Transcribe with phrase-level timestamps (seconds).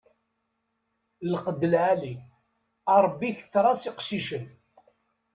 [1.31, 2.13] Lqed lɛali,
[2.93, 4.45] a Ṛebbi ketter-as iqcicen.